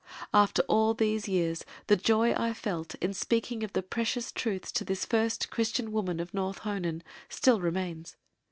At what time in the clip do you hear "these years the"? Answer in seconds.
0.95-1.95